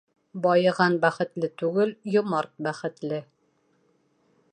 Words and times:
Байыған 0.45 0.95
бәхетле 1.03 1.49
түгел, 1.63 1.93
йомарт 2.13 2.53
бәхетле. 2.69 3.21